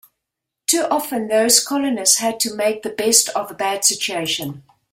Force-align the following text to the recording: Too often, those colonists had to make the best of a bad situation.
Too 0.65 0.81
often, 0.89 1.27
those 1.27 1.63
colonists 1.63 2.17
had 2.17 2.39
to 2.39 2.55
make 2.55 2.81
the 2.81 2.89
best 2.89 3.29
of 3.35 3.51
a 3.51 3.53
bad 3.53 3.85
situation. 3.85 4.63